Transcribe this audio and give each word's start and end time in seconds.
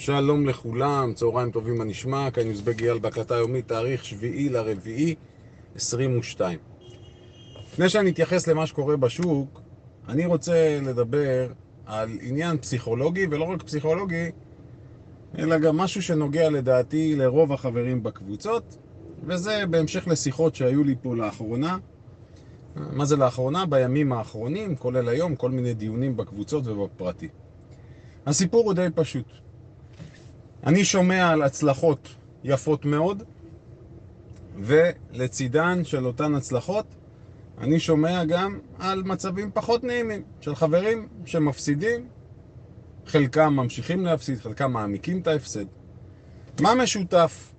שלום 0.00 0.46
לכולם, 0.46 1.12
צהריים 1.14 1.50
טובים 1.50 1.78
מה 1.78 1.84
נשמע, 1.84 2.30
כאן 2.30 2.46
יוזבג 2.46 2.82
אייל 2.82 2.98
בהקלטה 2.98 3.34
יומית, 3.34 3.68
תאריך 3.68 4.04
שביעי 4.04 4.48
לרביעי 4.48 5.14
22. 5.74 6.58
לפני 7.72 7.88
שאני 7.88 8.10
אתייחס 8.10 8.46
למה 8.46 8.66
שקורה 8.66 8.96
בשוק, 8.96 9.60
אני 10.08 10.26
רוצה 10.26 10.78
לדבר 10.82 11.52
על 11.86 12.18
עניין 12.22 12.58
פסיכולוגי, 12.58 13.26
ולא 13.30 13.44
רק 13.44 13.62
פסיכולוגי, 13.62 14.30
אלא 15.38 15.58
גם 15.58 15.76
משהו 15.76 16.02
שנוגע 16.02 16.50
לדעתי 16.50 17.16
לרוב 17.16 17.52
החברים 17.52 18.02
בקבוצות, 18.02 18.78
וזה 19.22 19.62
בהמשך 19.70 20.08
לשיחות 20.08 20.54
שהיו 20.54 20.84
לי 20.84 20.94
פה 21.02 21.16
לאחרונה. 21.16 21.78
מה 22.76 23.04
זה 23.04 23.16
לאחרונה? 23.16 23.66
בימים 23.66 24.12
האחרונים, 24.12 24.76
כולל 24.76 25.08
היום, 25.08 25.36
כל 25.36 25.50
מיני 25.50 25.74
דיונים 25.74 26.16
בקבוצות 26.16 26.66
ובפרטי. 26.66 27.28
הסיפור 28.26 28.64
הוא 28.64 28.74
די 28.74 28.86
פשוט. 28.94 29.47
אני 30.66 30.84
שומע 30.84 31.28
על 31.30 31.42
הצלחות 31.42 32.14
יפות 32.44 32.84
מאוד, 32.84 33.22
ולצידן 34.62 35.84
של 35.84 36.06
אותן 36.06 36.34
הצלחות, 36.34 36.86
אני 37.58 37.80
שומע 37.80 38.24
גם 38.24 38.58
על 38.78 39.02
מצבים 39.02 39.50
פחות 39.54 39.84
נעימים 39.84 40.22
של 40.40 40.54
חברים 40.54 41.08
שמפסידים, 41.24 42.08
חלקם 43.06 43.52
ממשיכים 43.52 44.04
להפסיד, 44.04 44.38
חלקם 44.38 44.72
מעמיקים 44.72 45.20
את 45.20 45.26
ההפסד. 45.26 45.64
מה 46.60 46.74
משותף, 46.74 47.52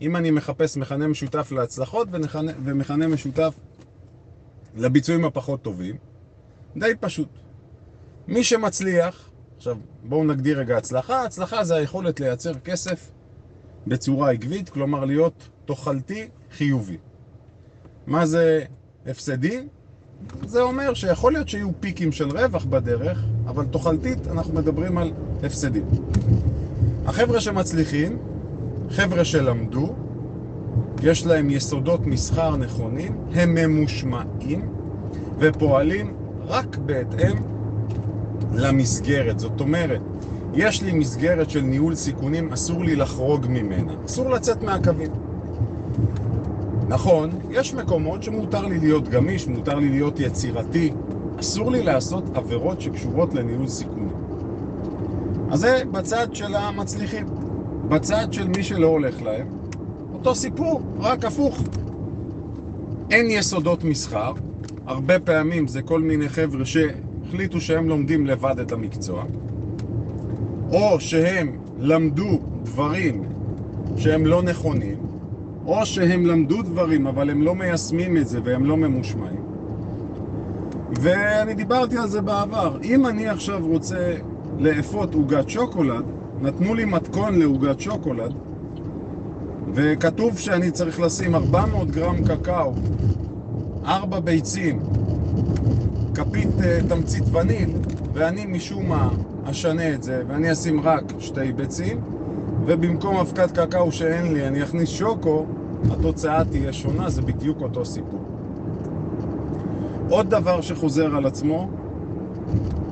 אם 0.00 0.16
אני 0.16 0.30
מחפש 0.30 0.76
מכנה 0.76 1.06
משותף 1.08 1.52
להצלחות 1.52 2.08
ומכנה 2.64 3.08
משותף 3.08 3.54
לביצועים 4.76 5.24
הפחות 5.24 5.62
טובים? 5.62 5.96
די 6.76 6.92
פשוט. 7.00 7.28
מי 8.28 8.44
שמצליח, 8.44 9.29
עכשיו, 9.60 9.76
בואו 10.08 10.24
נגדיר 10.24 10.58
רגע 10.58 10.76
הצלחה. 10.76 11.24
הצלחה 11.24 11.64
זה 11.64 11.74
היכולת 11.74 12.20
לייצר 12.20 12.54
כסף 12.54 13.10
בצורה 13.86 14.30
עקבית, 14.30 14.68
כלומר 14.68 15.04
להיות 15.04 15.48
תוכלתי 15.64 16.28
חיובי. 16.52 16.96
מה 18.06 18.26
זה 18.26 18.64
הפסדי? 19.06 19.60
זה 20.46 20.62
אומר 20.62 20.94
שיכול 20.94 21.32
להיות 21.32 21.48
שיהיו 21.48 21.70
פיקים 21.80 22.12
של 22.12 22.30
רווח 22.30 22.64
בדרך, 22.64 23.24
אבל 23.46 23.64
תוכלתית 23.64 24.18
אנחנו 24.26 24.54
מדברים 24.54 24.98
על 24.98 25.12
הפסדים. 25.42 25.84
החבר'ה 27.06 27.40
שמצליחים, 27.40 28.18
חבר'ה 28.90 29.24
שלמדו, 29.24 29.94
יש 31.02 31.26
להם 31.26 31.50
יסודות 31.50 32.06
מסחר 32.06 32.56
נכונים, 32.56 33.18
הם 33.34 33.54
ממושמעים 33.54 34.72
ופועלים 35.38 36.16
רק 36.46 36.76
בהתאם 36.76 37.59
למסגרת. 38.54 39.38
זאת 39.38 39.60
אומרת, 39.60 40.00
יש 40.54 40.82
לי 40.82 40.92
מסגרת 40.92 41.50
של 41.50 41.60
ניהול 41.60 41.94
סיכונים, 41.94 42.52
אסור 42.52 42.84
לי 42.84 42.96
לחרוג 42.96 43.46
ממנה. 43.48 43.92
אסור 44.06 44.30
לצאת 44.30 44.62
מהקווים. 44.62 45.10
נכון, 46.88 47.30
יש 47.50 47.74
מקומות 47.74 48.22
שמותר 48.22 48.66
לי 48.66 48.78
להיות 48.78 49.08
גמיש, 49.08 49.48
מותר 49.48 49.78
לי 49.78 49.88
להיות 49.88 50.20
יצירתי. 50.20 50.92
אסור 51.40 51.70
לי 51.70 51.82
לעשות 51.82 52.24
עבירות 52.34 52.80
שקשורות 52.80 53.34
לניהול 53.34 53.68
סיכונים. 53.68 54.16
אז 55.50 55.60
זה 55.60 55.82
בצד 55.90 56.28
של 56.32 56.54
המצליחים. 56.54 57.26
בצד 57.88 58.32
של 58.32 58.48
מי 58.48 58.62
שלא 58.62 58.86
הולך 58.86 59.22
להם, 59.22 59.48
אותו 60.12 60.34
סיפור, 60.34 60.82
רק 60.98 61.24
הפוך. 61.24 61.62
אין 63.10 63.26
יסודות 63.30 63.84
מסחר, 63.84 64.32
הרבה 64.86 65.20
פעמים 65.20 65.66
זה 65.68 65.82
כל 65.82 66.00
מיני 66.00 66.28
חבר'ה 66.28 66.66
ש... 66.66 66.76
החליטו 67.30 67.60
שהם 67.60 67.88
לומדים 67.88 68.26
לבד 68.26 68.58
את 68.58 68.72
המקצוע, 68.72 69.24
או 70.72 71.00
שהם 71.00 71.58
למדו 71.78 72.40
דברים 72.62 73.22
שהם 73.96 74.26
לא 74.26 74.42
נכונים, 74.42 74.96
או 75.66 75.86
שהם 75.86 76.26
למדו 76.26 76.62
דברים 76.62 77.06
אבל 77.06 77.30
הם 77.30 77.42
לא 77.42 77.54
מיישמים 77.54 78.16
את 78.16 78.28
זה 78.28 78.40
והם 78.44 78.64
לא 78.64 78.76
ממושמעים. 78.76 79.42
ואני 80.90 81.54
דיברתי 81.54 81.98
על 81.98 82.08
זה 82.08 82.22
בעבר. 82.22 82.78
אם 82.84 83.06
אני 83.06 83.28
עכשיו 83.28 83.66
רוצה 83.66 84.16
לאפות 84.58 85.14
עוגת 85.14 85.48
שוקולד, 85.48 86.04
נתנו 86.42 86.74
לי 86.74 86.84
מתכון 86.84 87.38
לעוגת 87.38 87.80
שוקולד, 87.80 88.32
וכתוב 89.74 90.38
שאני 90.38 90.70
צריך 90.70 91.00
לשים 91.00 91.34
400 91.34 91.90
גרם 91.90 92.24
קקאו, 92.24 92.74
4 93.84 94.20
ביצים, 94.20 94.80
כפית 96.14 96.48
אה, 96.62 96.78
תמצית 96.88 97.24
וניל, 97.32 97.70
ואני 98.12 98.46
משום 98.46 98.88
מה 98.88 99.08
אשנה 99.44 99.94
את 99.94 100.02
זה, 100.02 100.22
ואני 100.28 100.52
אשים 100.52 100.80
רק 100.80 101.02
שתי 101.18 101.52
ביצים, 101.52 102.00
ובמקום 102.66 103.16
אבקת 103.16 103.58
קקאו 103.58 103.92
שאין 103.92 104.32
לי 104.34 104.48
אני 104.48 104.62
אכניס 104.62 104.88
שוקו, 104.88 105.46
התוצאה 105.90 106.44
תהיה 106.44 106.72
שונה, 106.72 107.10
זה 107.10 107.22
בדיוק 107.22 107.60
אותו 107.60 107.84
סיפור. 107.84 108.24
עוד 110.08 110.30
דבר 110.30 110.60
שחוזר 110.60 111.16
על 111.16 111.26
עצמו, 111.26 111.68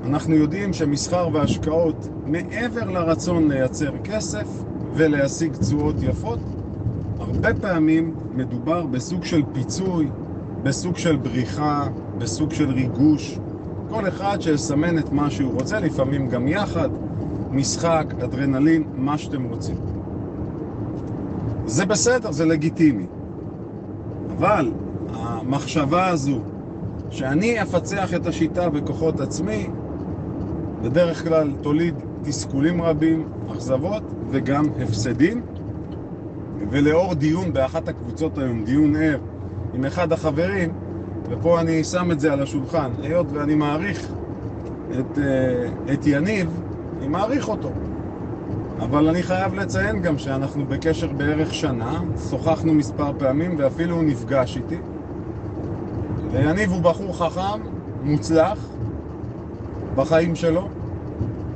אנחנו 0.04 0.34
יודעים 0.34 0.72
שמסחר 0.72 1.28
והשקעות, 1.32 2.08
מעבר 2.26 2.84
לרצון 2.84 3.48
לייצר 3.50 3.90
כסף 4.04 4.46
ולהשיג 4.94 5.56
תשואות 5.56 5.94
יפות, 6.00 6.38
הרבה 7.18 7.54
פעמים 7.54 8.14
מדובר 8.34 8.86
בסוג 8.86 9.24
של 9.24 9.42
פיצוי, 9.52 10.08
בסוג 10.62 10.96
של 10.96 11.16
בריחה, 11.16 11.88
בסוג 12.18 12.52
של 12.52 12.70
ריגוש. 12.70 13.38
כל 13.88 14.08
אחד 14.08 14.40
שיסמן 14.40 14.98
את 14.98 15.12
מה 15.12 15.30
שהוא 15.30 15.52
רוצה, 15.52 15.80
לפעמים 15.80 16.28
גם 16.28 16.48
יחד, 16.48 16.88
משחק, 17.50 18.14
אדרנלין, 18.24 18.84
מה 18.94 19.18
שאתם 19.18 19.44
רוצים. 19.44 19.76
זה 21.66 21.86
בסדר, 21.86 22.32
זה 22.32 22.46
לגיטימי. 22.46 23.06
אבל 24.36 24.72
המחשבה 25.12 26.08
הזו, 26.08 26.40
שאני 27.10 27.62
אפצח 27.62 28.14
את 28.14 28.26
השיטה 28.26 28.70
בכוחות 28.70 29.20
עצמי, 29.20 29.68
בדרך 30.82 31.24
כלל 31.24 31.52
תוליד 31.60 31.94
תסכולים 32.22 32.82
רבים, 32.82 33.28
אכזבות 33.52 34.02
וגם 34.30 34.64
הפסדים. 34.82 35.42
ולאור 36.70 37.14
דיון 37.14 37.52
באחת 37.52 37.88
הקבוצות 37.88 38.38
היום, 38.38 38.64
דיון 38.64 38.96
ער 38.96 39.18
עם 39.74 39.84
אחד 39.84 40.12
החברים, 40.12 40.72
ופה 41.28 41.60
אני 41.60 41.84
שם 41.84 42.12
את 42.12 42.20
זה 42.20 42.32
על 42.32 42.42
השולחן, 42.42 42.90
היות 43.02 43.26
ואני 43.32 43.54
מעריך 43.54 44.08
את, 44.90 45.18
אה, 45.18 45.92
את 45.94 46.06
יניב, 46.06 46.60
אני 46.98 47.08
מעריך 47.08 47.48
אותו. 47.48 47.70
אבל 48.80 49.08
אני 49.08 49.22
חייב 49.22 49.54
לציין 49.54 50.02
גם 50.02 50.18
שאנחנו 50.18 50.66
בקשר 50.66 51.06
בערך 51.12 51.54
שנה, 51.54 52.00
שוחחנו 52.30 52.74
מספר 52.74 53.12
פעמים 53.18 53.54
ואפילו 53.58 53.96
הוא 53.96 54.04
נפגש 54.04 54.56
איתי. 54.56 54.78
ויניב 56.30 56.70
הוא 56.70 56.82
בחור 56.82 57.18
חכם, 57.18 57.60
מוצלח, 58.02 58.58
בחיים 59.94 60.34
שלו, 60.34 60.68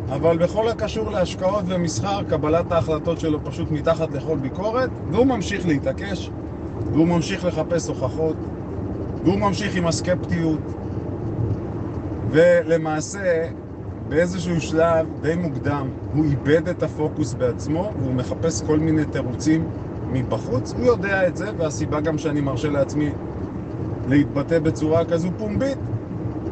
אבל 0.09 0.39
בכל 0.39 0.69
הקשור 0.69 1.11
להשקעות 1.11 1.65
ומסחר, 1.69 2.23
קבלת 2.29 2.73
ההחלטות 2.73 3.21
שלו 3.21 3.45
פשוט 3.45 3.71
מתחת 3.71 4.15
לכל 4.15 4.37
ביקורת, 4.37 4.91
והוא 5.11 5.27
ממשיך 5.27 5.67
להתעקש, 5.67 6.31
והוא 6.93 7.09
ממשיך 7.09 7.45
לחפש 7.45 7.89
הוכחות, 7.89 8.37
והוא 9.25 9.39
ממשיך 9.39 9.77
עם 9.77 9.87
הסקפטיות, 9.87 10.61
ולמעשה 12.31 13.49
באיזשהו 14.09 14.61
שלב 14.61 15.07
די 15.21 15.35
מוקדם 15.37 15.89
הוא 16.15 16.25
איבד 16.25 16.69
את 16.69 16.83
הפוקוס 16.83 17.35
בעצמו 17.35 17.93
והוא 17.99 18.15
מחפש 18.15 18.63
כל 18.63 18.79
מיני 18.79 19.05
תירוצים 19.05 19.65
מבחוץ. 20.13 20.73
הוא 20.73 20.85
יודע 20.85 21.29
את 21.29 21.37
זה, 21.37 21.51
והסיבה 21.57 22.01
גם 22.01 22.19
שאני 22.19 22.41
מרשה 22.41 22.69
לעצמי 22.69 23.11
להתבטא 24.09 24.59
בצורה 24.59 25.05
כזו 25.05 25.29
פומבית, 25.39 25.79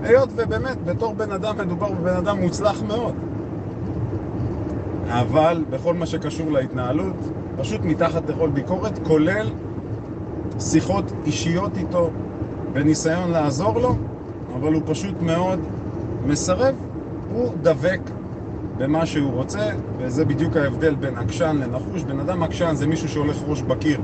היות 0.03 0.29
ובאמת 0.37 0.85
בתור 0.85 1.15
בן 1.15 1.33
אדם 1.33 1.59
מדובר 1.59 1.93
בבן 1.93 2.17
אדם 2.17 2.41
מוצלח 2.41 2.83
מאוד. 2.83 3.15
אבל 5.09 5.65
בכל 5.71 5.95
מה 5.95 6.07
שקשור 6.07 6.53
להתנהלות, 6.53 7.17
פשוט 7.57 7.81
מתחת 7.85 8.29
לכל 8.29 8.51
ביקורת, 8.51 8.99
כולל 9.07 9.47
שיחות 10.61 11.05
אישיות 11.27 11.77
איתו, 11.77 12.11
בניסיון 12.73 13.31
לעזור 13.31 13.81
לו, 13.81 13.97
אבל 14.55 14.73
הוא 14.73 14.83
פשוט 14.87 15.15
מאוד 15.23 15.61
מסרב, 16.27 16.75
הוא 17.33 17.53
דבק 17.63 18.01
במה 18.77 19.07
שהוא 19.07 19.33
רוצה, 19.33 19.69
וזה 19.99 20.25
בדיוק 20.25 20.57
ההבדל 20.57 20.95
בין 20.95 21.19
עקשן 21.19 21.57
לנחוש. 21.61 22.03
בן 22.03 22.21
אדם 22.21 22.43
עקשן 22.43 22.75
זה 22.75 22.87
מישהו 22.87 23.09
שהולך 23.09 23.37
ראש 23.49 23.63
בקיר, 23.63 24.01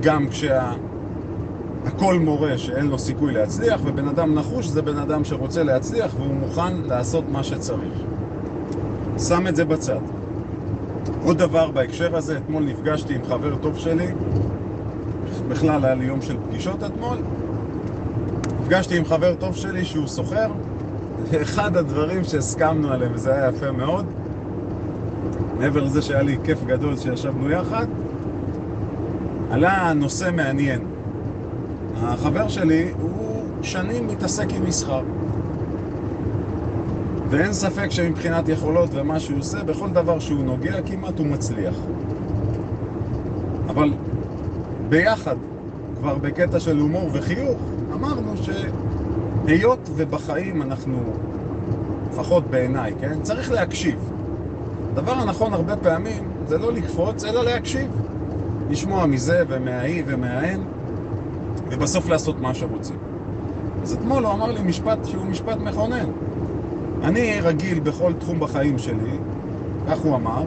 גם 0.00 0.28
כשהכל 0.28 0.76
כשה... 1.96 2.18
מורה 2.20 2.58
שאין 2.58 2.86
לו 2.86 2.98
סיכוי 2.98 3.32
להצליח, 3.32 3.80
ובן 3.84 4.08
אדם 4.08 4.34
נחוש 4.34 4.66
זה 4.66 4.82
בן 4.82 4.98
אדם 4.98 5.24
שרוצה 5.24 5.62
להצליח 5.62 6.14
והוא 6.16 6.34
מוכן 6.34 6.76
לעשות 6.76 7.24
מה 7.28 7.44
שצריך. 7.44 7.92
שם 9.18 9.46
את 9.46 9.56
זה 9.56 9.64
בצד. 9.64 10.00
עוד 11.24 11.38
דבר 11.38 11.70
בהקשר 11.70 12.16
הזה, 12.16 12.36
אתמול 12.36 12.64
נפגשתי 12.64 13.14
עם 13.14 13.24
חבר 13.24 13.56
טוב 13.56 13.78
שלי, 13.78 14.06
בכלל 15.48 15.84
היה 15.84 15.94
לי 15.94 16.04
יום 16.04 16.22
של 16.22 16.36
פגישות 16.48 16.84
אתמול, 16.84 17.18
נפגשתי 18.62 18.96
עם 18.98 19.04
חבר 19.04 19.34
טוב 19.34 19.56
שלי 19.56 19.84
שהוא 19.84 20.06
סוחר, 20.06 20.46
ואחד 21.30 21.76
הדברים 21.76 22.24
שהסכמנו 22.24 22.92
עליהם, 22.92 23.12
וזה 23.14 23.34
היה 23.34 23.48
יפה 23.48 23.70
מאוד, 23.72 24.06
מעבר 25.58 25.80
לזה 25.80 26.02
שהיה 26.02 26.22
לי 26.22 26.36
כיף 26.44 26.64
גדול 26.66 26.96
שישבנו 26.96 27.50
יחד, 27.50 27.86
עלה 29.50 29.92
נושא 29.92 30.30
מעניין. 30.32 30.80
החבר 31.96 32.48
שלי 32.48 32.90
הוא 33.00 33.44
שנים 33.62 34.06
מתעסק 34.06 34.46
עם 34.52 34.64
מסחר. 34.64 35.02
ואין 37.30 37.52
ספק 37.52 37.90
שמבחינת 37.90 38.48
יכולות 38.48 38.90
ומה 38.92 39.20
שהוא 39.20 39.38
עושה, 39.38 39.62
בכל 39.62 39.90
דבר 39.90 40.18
שהוא 40.18 40.44
נוגע 40.44 40.82
כמעט 40.86 41.18
הוא 41.18 41.26
מצליח. 41.26 41.74
אבל 43.68 43.90
ביחד, 44.88 45.36
כבר 45.98 46.18
בקטע 46.18 46.60
של 46.60 46.78
הומור 46.78 47.10
וחיוך, 47.12 47.58
אמרנו 47.92 48.34
שהיות 48.36 49.90
ובחיים 49.96 50.62
אנחנו, 50.62 51.16
לפחות 52.12 52.50
בעיניי, 52.50 52.94
כן? 53.00 53.22
צריך 53.22 53.50
להקשיב. 53.50 54.10
הדבר 54.92 55.12
הנכון 55.12 55.54
הרבה 55.54 55.76
פעמים 55.76 56.32
זה 56.46 56.58
לא 56.58 56.72
לקפוץ, 56.72 57.24
אלא 57.24 57.44
להקשיב. 57.44 57.90
לשמוע 58.70 59.06
מזה 59.06 59.42
ומההיא 59.48 60.02
ומההן, 60.06 60.60
ובסוף 61.70 62.08
לעשות 62.08 62.40
מה 62.40 62.54
שרוצים. 62.54 62.96
אז 63.82 63.92
אתמול 63.92 64.24
הוא 64.24 64.32
אמר 64.32 64.52
לי 64.52 64.62
משפט 64.62 65.04
שהוא 65.04 65.26
משפט 65.26 65.58
מכונן. 65.58 66.10
אני 67.02 67.40
רגיל 67.40 67.80
בכל 67.80 68.12
תחום 68.14 68.40
בחיים 68.40 68.78
שלי, 68.78 69.18
כך 69.88 69.98
הוא 69.98 70.16
אמר, 70.16 70.44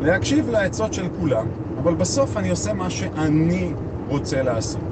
להקשיב 0.00 0.48
לעצות 0.50 0.92
של 0.92 1.08
כולם, 1.18 1.46
אבל 1.82 1.94
בסוף 1.94 2.36
אני 2.36 2.50
עושה 2.50 2.72
מה 2.72 2.90
שאני 2.90 3.72
רוצה 4.08 4.42
לעשות. 4.42 4.89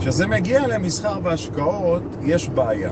כשזה 0.00 0.26
מגיע 0.26 0.66
למסחר 0.66 1.18
והשקעות, 1.22 2.02
יש 2.22 2.48
בעיה. 2.48 2.90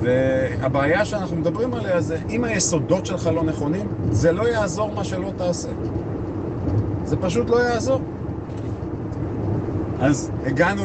והבעיה 0.00 1.04
שאנחנו 1.04 1.36
מדברים 1.36 1.74
עליה 1.74 2.00
זה, 2.00 2.18
אם 2.30 2.44
היסודות 2.44 3.06
שלך 3.06 3.26
לא 3.34 3.44
נכונים, 3.44 3.88
זה 4.10 4.32
לא 4.32 4.48
יעזור 4.48 4.92
מה 4.94 5.04
שלא 5.04 5.32
תעשה. 5.36 5.68
זה 7.04 7.16
פשוט 7.16 7.50
לא 7.50 7.56
יעזור. 7.56 8.00
אז 10.00 10.30
הגענו 10.46 10.82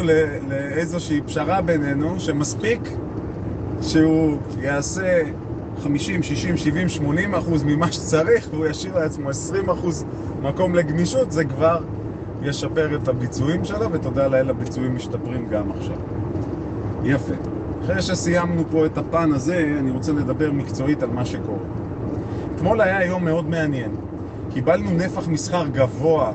לאיזושהי 0.47 1.21
פשרה 1.21 1.61
בינינו, 1.61 2.19
שמספיק 2.19 2.89
שהוא 3.81 4.37
יעשה 4.59 5.21
50, 5.83 6.23
60, 6.23 6.57
70, 6.57 6.89
80 6.89 7.35
אחוז 7.35 7.63
ממה 7.63 7.91
שצריך, 7.91 8.47
והוא 8.51 8.65
ישאיר 8.65 8.97
לעצמו 8.97 9.29
20 9.29 9.69
אחוז 9.69 10.05
מקום 10.41 10.75
לגמישות, 10.75 11.31
זה 11.31 11.45
כבר 11.45 11.79
ישפר 12.47 12.95
את 12.95 13.07
הביצועים 13.07 13.65
שלו, 13.65 13.91
ותודה 13.91 14.27
לאל 14.27 14.49
הביצועים 14.49 14.95
משתפרים 14.95 15.47
גם 15.49 15.71
עכשיו. 15.71 15.97
יפה. 17.03 17.33
אחרי 17.83 18.01
שסיימנו 18.01 18.63
פה 18.71 18.85
את 18.85 18.97
הפן 18.97 19.31
הזה, 19.31 19.75
אני 19.79 19.91
רוצה 19.91 20.11
לדבר 20.11 20.51
מקצועית 20.51 21.03
על 21.03 21.09
מה 21.09 21.25
שקורה. 21.25 21.59
אתמול 22.55 22.81
היה 22.81 23.05
יום 23.05 23.25
מאוד 23.25 23.49
מעניין. 23.49 23.91
קיבלנו 24.53 24.91
נפח 24.91 25.27
מסחר 25.27 25.67
גבוה 25.67 26.31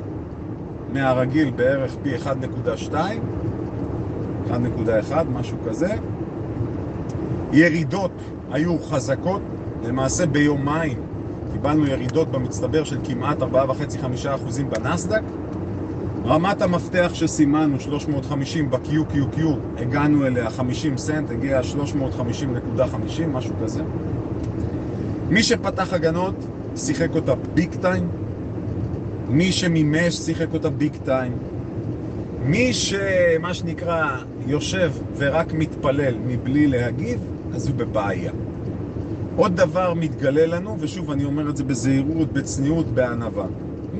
מהרגיל 0.92 1.50
בערך 1.50 1.96
פי 2.02 2.16
1.2, 2.16 2.94
1.1, 4.48 4.52
משהו 5.32 5.56
כזה. 5.68 5.94
ירידות 7.52 8.12
היו 8.50 8.78
חזקות, 8.78 9.42
למעשה 9.84 10.26
ביומיים 10.26 10.98
קיבלנו 11.52 11.86
ירידות 11.86 12.30
במצטבר 12.30 12.84
של 12.84 12.98
כמעט 13.04 13.42
4.5-5% 13.42 13.46
בנסדק. 14.68 15.22
רמת 16.24 16.62
המפתח 16.62 17.10
שסימנו, 17.14 17.80
350 17.80 18.70
ב-QQQ, 18.70 19.40
הגענו 19.76 20.26
אליה 20.26 20.50
50 20.50 20.98
סנט, 20.98 21.30
הגיע 21.30 21.60
350.50, 21.60 23.26
משהו 23.32 23.54
כזה. 23.62 23.82
מי 25.28 25.42
שפתח 25.42 25.92
הגנות, 25.92 26.34
שיחק 26.76 27.14
אותה 27.14 27.34
ביג 27.34 27.74
טיים. 27.80 28.08
מי 29.28 29.52
שמימש, 29.52 30.14
שיחק 30.14 30.54
אותה 30.54 30.70
ביג 30.70 30.96
טיים. 31.04 31.32
מי 32.42 32.72
שמה 32.72 33.54
שנקרא 33.54 34.08
יושב 34.46 34.92
ורק 35.16 35.52
מתפלל 35.52 36.14
מבלי 36.26 36.66
להגיב, 36.66 37.20
אז 37.54 37.68
הוא 37.68 37.76
בבעיה. 37.76 38.32
עוד 39.36 39.56
דבר 39.56 39.94
מתגלה 39.94 40.46
לנו, 40.46 40.76
ושוב 40.80 41.10
אני 41.10 41.24
אומר 41.24 41.50
את 41.50 41.56
זה 41.56 41.64
בזהירות, 41.64 42.32
בצניעות, 42.32 42.86
בענווה. 42.86 43.46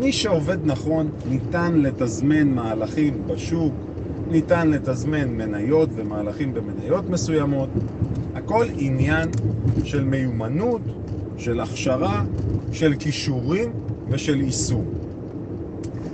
מי 0.01 0.13
שעובד 0.13 0.59
נכון, 0.65 1.11
ניתן 1.29 1.75
לתזמן 1.75 2.49
מהלכים 2.49 3.23
בשוק, 3.27 3.75
ניתן 4.31 4.71
לתזמן 4.71 5.29
מניות 5.29 5.89
ומהלכים 5.95 6.55
במניות 6.55 7.11
מסוימות. 7.11 7.69
הכל 8.35 8.67
עניין 8.79 9.29
של 9.85 10.05
מיומנות, 10.05 10.81
של 11.37 11.61
הכשרה, 11.61 12.25
של 12.73 12.95
כישורים 12.99 13.73
ושל 14.09 14.41
יישום. 14.41 14.85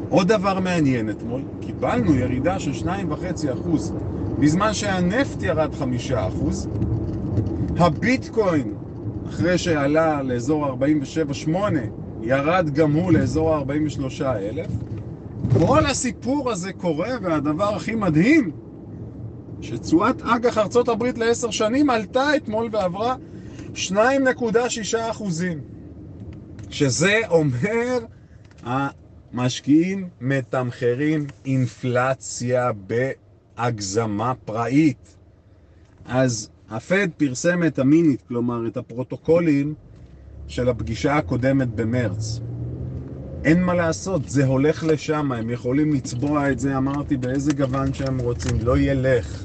עוד 0.09 0.29
דבר 0.29 0.61
מעניין 0.61 1.11
אתמול, 1.11 1.41
קיבלנו 1.61 2.15
ירידה 2.15 2.59
של 2.59 2.73
2.5% 2.73 3.93
בזמן 4.39 4.75
שהנפט 4.75 5.43
ירד 5.43 5.71
5%, 6.11 6.15
הביטקוין, 7.79 8.75
אחרי 9.29 9.59
שעלה 9.59 10.23
לאזור 10.23 10.77
47.8, 11.47 11.51
ירד 12.27 12.71
גם 12.75 12.93
הוא 12.93 13.13
לאזור 13.13 13.55
ה-43,000. 13.55 14.71
כל 15.59 15.87
הסיפור 15.87 16.51
הזה 16.51 16.73
קורה, 16.73 17.11
והדבר 17.23 17.75
הכי 17.75 17.95
מדהים, 17.95 18.51
שתשואת 19.61 20.23
אג"ח 20.23 20.59
ארצות 20.59 20.89
הברית 20.89 21.19
לעשר 21.19 21.51
שנים 21.51 21.91
עלתה 21.91 22.37
אתמול 22.37 22.69
ועברה 22.73 23.17
2.6 23.75 23.91
אחוזים. 25.11 25.61
שזה 26.71 27.21
אומר, 27.29 27.99
המשקיעים 28.63 30.09
מתמחרים 30.21 31.27
אינפלציה 31.45 32.71
בהגזמה 33.57 34.35
פראית. 34.45 35.17
אז 36.05 36.51
הפד 36.71 37.09
פרסם 37.17 37.63
את 37.67 37.79
המינית, 37.79 38.23
כלומר 38.29 38.67
את 38.67 38.77
הפרוטוקולים 38.77 39.75
של 40.49 40.69
הפגישה 40.69 41.17
הקודמת 41.17 41.69
במרץ. 41.69 42.41
אין 43.45 43.63
מה 43.63 43.75
לעשות, 43.75 44.29
זה 44.29 44.47
הולך 44.47 44.85
לשם, 44.85 45.33
הם 45.33 45.51
יכולים 45.51 45.93
לצבוע 45.93 46.51
את 46.51 46.59
זה, 46.59 46.77
אמרתי, 46.77 47.17
באיזה 47.17 47.53
גוון 47.53 47.95
שהם 47.95 48.19
רוצים, 48.19 48.57
לא 48.63 48.79
ילך. 48.79 49.45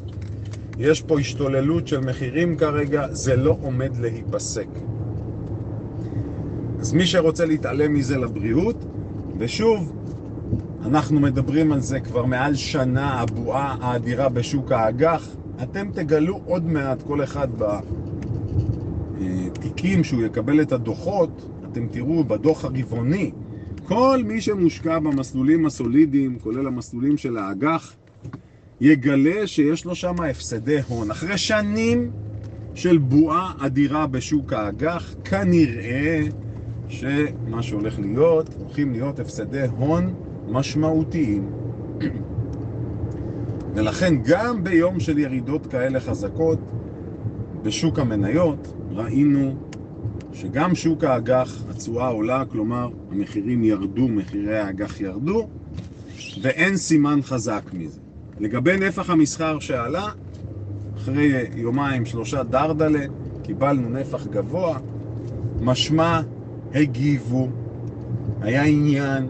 יש 0.78 1.02
פה 1.02 1.20
השתוללות 1.20 1.88
של 1.88 2.00
מחירים 2.00 2.58
כרגע, 2.58 3.08
זה 3.12 3.36
לא 3.36 3.58
עומד 3.62 3.98
להיפסק. 3.98 4.68
אז 6.80 6.94
מי 6.94 7.08
שרוצה 7.08 7.46
להתעלם 7.46 7.94
מזה 7.94 8.18
לבריאות, 8.18 8.86
ושוב, 9.38 9.94
אנחנו 10.86 11.20
מדברים 11.20 11.72
על 11.72 11.80
זה 11.80 12.00
כבר 12.00 12.26
מעל 12.26 12.56
שנה, 12.56 13.22
הבועה 13.22 13.78
האדירה 13.82 14.30
בשוק 14.30 14.72
האג"ח, 14.72 15.28
אתם 15.64 15.90
תגלו 15.94 16.42
עוד 16.46 16.66
מעט 16.66 17.02
כל 17.02 17.24
אחד 17.24 17.48
בתיקים 19.54 20.04
שהוא 20.04 20.24
יקבל 20.24 20.62
את 20.62 20.72
הדוחות, 20.72 21.30
אתם 21.72 21.88
תראו 21.88 22.24
בדוח 22.24 22.66
הרבעוני, 22.66 23.32
כל 23.88 24.22
מי 24.26 24.42
שמושקע 24.42 25.00
במסלולים 25.00 25.66
הסולידיים, 25.66 26.40
כולל 26.40 26.68
המסלולים 26.68 27.18
של 27.18 27.38
האג"ח, 27.38 27.94
יגלה 28.82 29.48
שיש 29.48 29.86
לו 29.86 29.96
שם 29.96 30.16
הפסדי 30.22 30.82
הון. 30.88 31.12
אחרי 31.12 31.38
שנים 31.38 32.12
של 32.76 32.98
בועה 32.98 33.54
אדירה 33.60 34.08
בשוק 34.08 34.54
האג"ח, 34.54 35.16
כנראה 35.24 36.22
שמה 36.88 37.62
שהולך 37.64 38.00
להיות, 38.00 38.50
הולכים 38.60 38.92
להיות 38.92 39.20
הפסדי 39.20 39.66
הון 39.78 40.14
משמעותיים. 40.48 41.50
ולכן 43.76 44.14
גם 44.26 44.64
ביום 44.64 45.00
של 45.00 45.18
ירידות 45.18 45.66
כאלה 45.66 46.00
חזקות 46.00 46.60
בשוק 47.64 48.00
המניות, 48.00 48.74
ראינו 48.92 49.56
שגם 50.34 50.76
שוק 50.76 51.04
האג"ח, 51.04 51.64
התשואה 51.70 52.08
עולה, 52.08 52.44
כלומר 52.52 52.90
המחירים 53.12 53.64
ירדו, 53.64 54.08
מחירי 54.08 54.60
האג"ח 54.60 55.02
ירדו, 55.02 55.48
ואין 56.42 56.78
סימן 56.78 57.20
חזק 57.22 57.62
מזה. 57.74 58.00
לגבי 58.40 58.78
נפח 58.78 59.10
המסחר 59.10 59.60
שעלה, 59.60 60.08
אחרי 60.98 61.46
יומיים 61.56 62.06
שלושה 62.06 62.44
דרדלה, 62.44 63.06
קיבלנו 63.44 63.90
נפח 63.90 64.28
גבוה, 64.28 64.80
משמע 65.62 66.22
הגיבו, 66.74 67.50
היה 68.42 68.64
עניין, 68.64 69.28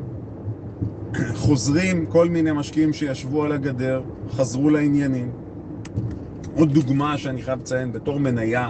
חוזרים 1.34 2.06
כל 2.06 2.30
מיני 2.30 2.52
משקיעים 2.52 2.94
שישבו 2.94 3.44
על 3.44 3.52
הגדר, 3.52 4.02
חזרו 4.30 4.70
לעניינים. 4.70 5.32
עוד 6.56 6.74
דוגמה 6.74 7.18
שאני 7.18 7.42
חייב 7.42 7.60
לציין 7.60 7.92
בתור 7.92 8.20
מניה 8.20 8.70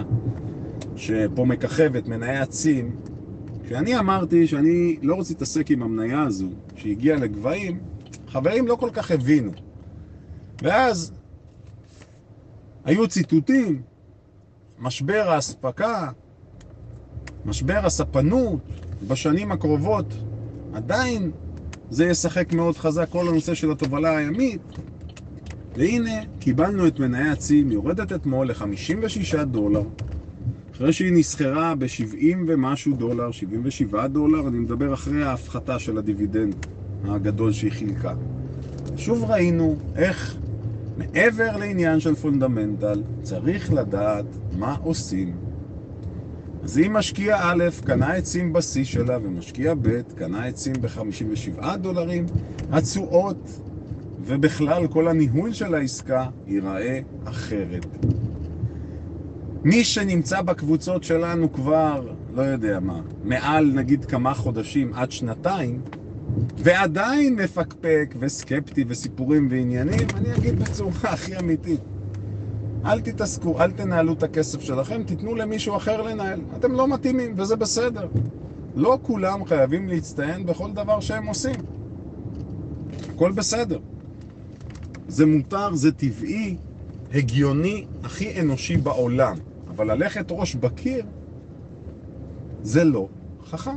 שפה 0.96 1.44
מככבת, 1.44 2.08
מניה 2.08 2.46
צים, 2.46 2.96
כשאני 3.64 3.98
אמרתי 3.98 4.46
שאני 4.46 4.96
לא 5.02 5.14
רוצה 5.14 5.32
להתעסק 5.32 5.70
עם 5.70 5.82
המניה 5.82 6.22
הזו, 6.22 6.48
שהגיעה 6.76 7.18
לגבהים, 7.18 7.80
חברים 8.28 8.66
לא 8.66 8.76
כל 8.76 8.90
כך 8.92 9.10
הבינו. 9.10 9.50
ואז 10.62 11.12
היו 12.84 13.08
ציטוטים, 13.08 13.82
משבר 14.78 15.24
האספקה, 15.30 16.10
משבר 17.44 17.80
הספנות, 17.86 18.60
בשנים 19.08 19.52
הקרובות 19.52 20.06
עדיין 20.72 21.30
זה 21.90 22.06
ישחק 22.06 22.52
מאוד 22.52 22.76
חזק 22.76 23.08
כל 23.08 23.28
הנושא 23.28 23.54
של 23.54 23.70
התובלה 23.70 24.16
הימית 24.16 24.60
והנה 25.76 26.20
קיבלנו 26.38 26.86
את 26.86 26.98
מניה 26.98 27.32
הצים 27.32 27.72
יורדת 27.72 28.12
אתמול 28.12 28.48
ל-56 28.48 29.44
דולר 29.44 29.82
אחרי 30.82 30.92
שהיא 30.92 31.12
נסחרה 31.12 31.74
ב-70 31.74 32.36
ומשהו 32.46 32.96
דולר, 32.96 33.30
77 33.30 34.06
דולר, 34.06 34.48
אני 34.48 34.58
מדבר 34.58 34.94
אחרי 34.94 35.24
ההפחתה 35.24 35.78
של 35.78 35.98
הדיבידנד 35.98 36.54
הגדול 37.04 37.52
שהיא 37.52 37.72
חילקה. 37.72 38.14
שוב 38.96 39.24
ראינו 39.24 39.76
איך 39.96 40.36
מעבר 40.96 41.56
לעניין 41.56 42.00
של 42.00 42.14
fundamental 42.14 43.02
צריך 43.22 43.72
לדעת 43.72 44.24
מה 44.58 44.76
עושים. 44.82 45.36
אז 46.64 46.78
אם 46.78 46.92
משקיע 46.92 47.36
א' 47.40 47.64
קנה 47.84 48.12
צים 48.12 48.52
בשיא 48.52 48.84
שלה 48.84 49.18
ומשקיע 49.22 49.74
ב' 49.82 50.00
קנה 50.14 50.44
צים 50.44 50.74
ב-57 50.80 51.76
דולרים, 51.76 52.26
התשואות 52.72 53.60
ובכלל 54.24 54.86
כל 54.86 55.08
הניהול 55.08 55.52
של 55.52 55.74
העסקה 55.74 56.26
ייראה 56.46 57.00
אחרת. 57.24 57.86
מי 59.64 59.84
שנמצא 59.84 60.42
בקבוצות 60.42 61.04
שלנו 61.04 61.52
כבר, 61.52 62.12
לא 62.34 62.42
יודע 62.42 62.80
מה, 62.80 63.00
מעל 63.24 63.72
נגיד 63.74 64.04
כמה 64.04 64.34
חודשים 64.34 64.94
עד 64.94 65.12
שנתיים, 65.12 65.80
ועדיין 66.56 67.36
מפקפק 67.36 68.14
וסקפטי 68.18 68.84
וסיפורים 68.88 69.48
ועניינים, 69.50 70.06
אני 70.16 70.34
אגיד 70.34 70.58
בצורה 70.58 70.92
הכי 71.02 71.38
אמיתית. 71.38 71.80
אל 72.84 73.00
תתעסקו, 73.00 73.60
אל 73.60 73.70
תנהלו 73.70 74.12
את 74.12 74.22
הכסף 74.22 74.60
שלכם, 74.60 75.02
תיתנו 75.02 75.34
למישהו 75.34 75.76
אחר 75.76 76.02
לנהל. 76.02 76.40
אתם 76.56 76.72
לא 76.72 76.88
מתאימים, 76.88 77.34
וזה 77.36 77.56
בסדר. 77.56 78.08
לא 78.76 78.98
כולם 79.02 79.44
חייבים 79.44 79.88
להצטיין 79.88 80.46
בכל 80.46 80.72
דבר 80.72 81.00
שהם 81.00 81.26
עושים. 81.26 81.54
הכל 83.14 83.32
בסדר. 83.32 83.78
זה 85.08 85.26
מותר, 85.26 85.74
זה 85.74 85.92
טבעי, 85.92 86.56
הגיוני, 87.12 87.84
הכי 88.02 88.40
אנושי 88.40 88.76
בעולם. 88.76 89.36
אבל 89.68 89.92
ללכת 89.92 90.26
ראש 90.30 90.54
בקיר 90.54 91.04
זה 92.62 92.84
לא 92.84 93.08
חכם. 93.44 93.76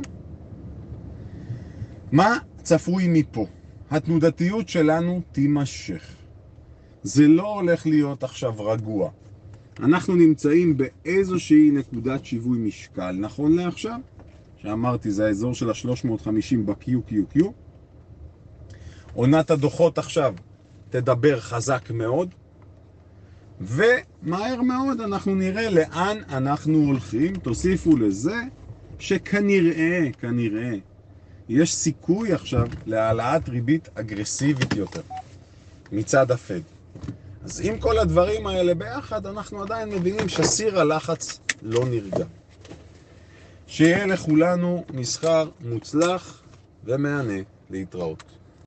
מה 2.12 2.38
צפוי 2.62 3.08
מפה? 3.08 3.46
התנודתיות 3.90 4.68
שלנו 4.68 5.20
תימשך. 5.32 6.02
זה 7.02 7.28
לא 7.28 7.54
הולך 7.54 7.86
להיות 7.86 8.22
עכשיו 8.22 8.66
רגוע. 8.66 9.10
אנחנו 9.80 10.14
נמצאים 10.14 10.76
באיזושהי 10.76 11.70
נקודת 11.70 12.24
שיווי 12.24 12.58
משקל, 12.58 13.12
נכון 13.12 13.56
לעכשיו? 13.56 14.00
שאמרתי, 14.56 15.10
זה 15.10 15.26
האזור 15.26 15.54
של 15.54 15.70
ה-350 15.70 16.56
ב-QQQ. 16.64 17.42
עונת 19.14 19.50
הדוחות 19.50 19.98
עכשיו 19.98 20.34
תדבר 20.90 21.40
חזק 21.40 21.90
מאוד, 21.90 22.34
ומהר 23.60 24.62
מאוד 24.62 25.00
אנחנו 25.00 25.34
נראה 25.34 25.70
לאן 25.70 26.18
אנחנו 26.28 26.78
הולכים. 26.78 27.40
תוסיפו 27.40 27.96
לזה 27.96 28.36
שכנראה, 28.98 30.00
כנראה, 30.18 30.74
יש 31.48 31.74
סיכוי 31.74 32.32
עכשיו 32.32 32.70
להעלאת 32.86 33.48
ריבית 33.48 33.88
אגרסיבית 33.94 34.74
יותר 34.74 35.00
מצד 35.92 36.30
הפד. 36.30 36.60
אז 37.42 37.60
עם 37.64 37.78
כל 37.78 37.98
הדברים 37.98 38.46
האלה 38.46 38.74
ביחד, 38.74 39.26
אנחנו 39.26 39.62
עדיין 39.62 39.88
מבינים 39.90 40.28
שסיר 40.28 40.80
הלחץ 40.80 41.40
לא 41.62 41.86
נרגע. 41.86 42.26
שיהיה 43.66 44.06
לכולנו 44.06 44.84
מסחר 44.90 45.50
מוצלח 45.60 46.42
ומהנה 46.84 47.42
להתראות. 47.70 48.35